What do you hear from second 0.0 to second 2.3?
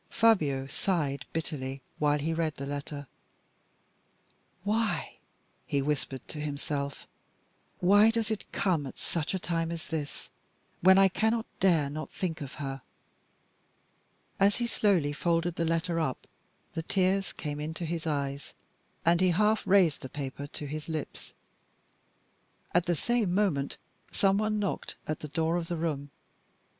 Fabio sighed bitterly while